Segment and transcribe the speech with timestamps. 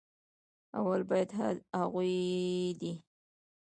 [0.77, 1.29] اول بايد
[1.75, 2.17] هغوي
[2.79, 2.93] دې